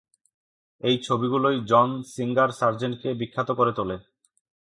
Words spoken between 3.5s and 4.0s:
করে তোলে।